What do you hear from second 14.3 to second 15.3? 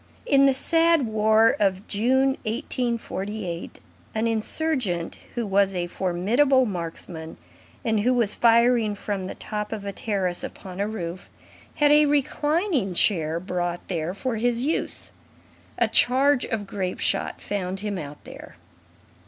his use;